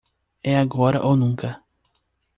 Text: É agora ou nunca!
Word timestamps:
É 0.43 0.57
agora 0.57 1.03
ou 1.05 1.15
nunca! 1.15 1.61